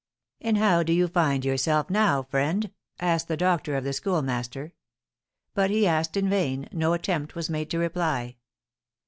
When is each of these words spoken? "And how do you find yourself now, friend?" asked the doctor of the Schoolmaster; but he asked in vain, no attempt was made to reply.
"And 0.41 0.57
how 0.57 0.81
do 0.81 0.93
you 0.93 1.07
find 1.07 1.45
yourself 1.45 1.91
now, 1.91 2.23
friend?" 2.23 2.71
asked 2.99 3.27
the 3.27 3.37
doctor 3.37 3.75
of 3.75 3.83
the 3.83 3.93
Schoolmaster; 3.93 4.73
but 5.53 5.69
he 5.69 5.85
asked 5.85 6.17
in 6.17 6.27
vain, 6.27 6.67
no 6.71 6.93
attempt 6.93 7.35
was 7.35 7.51
made 7.51 7.69
to 7.69 7.77
reply. 7.77 8.37